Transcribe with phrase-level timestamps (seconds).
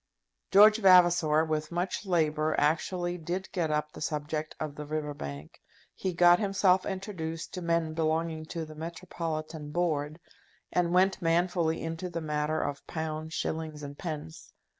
[0.49, 5.61] George Vavasor, with much labour, actually did get up the subject of the River Bank.
[5.93, 10.19] He got himself introduced to men belonging to the Metropolitan Board,
[10.73, 14.51] and went manfully into the matter of pounds, shillings, and pence.